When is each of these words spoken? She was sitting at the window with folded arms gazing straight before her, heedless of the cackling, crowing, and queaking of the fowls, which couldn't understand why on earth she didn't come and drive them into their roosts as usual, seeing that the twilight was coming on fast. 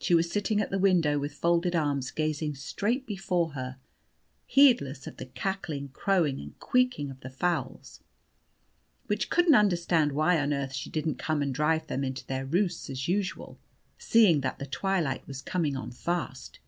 She 0.00 0.12
was 0.12 0.28
sitting 0.28 0.60
at 0.60 0.70
the 0.72 0.78
window 0.80 1.20
with 1.20 1.32
folded 1.32 1.76
arms 1.76 2.10
gazing 2.10 2.56
straight 2.56 3.06
before 3.06 3.50
her, 3.52 3.78
heedless 4.44 5.06
of 5.06 5.18
the 5.18 5.26
cackling, 5.26 5.90
crowing, 5.90 6.40
and 6.40 6.58
queaking 6.58 7.08
of 7.08 7.20
the 7.20 7.30
fowls, 7.30 8.02
which 9.06 9.30
couldn't 9.30 9.54
understand 9.54 10.10
why 10.10 10.40
on 10.40 10.52
earth 10.52 10.72
she 10.72 10.90
didn't 10.90 11.14
come 11.14 11.42
and 11.42 11.54
drive 11.54 11.86
them 11.86 12.02
into 12.02 12.26
their 12.26 12.44
roosts 12.44 12.90
as 12.90 13.06
usual, 13.06 13.60
seeing 13.98 14.40
that 14.40 14.58
the 14.58 14.66
twilight 14.66 15.24
was 15.28 15.42
coming 15.42 15.76
on 15.76 15.92
fast. 15.92 16.58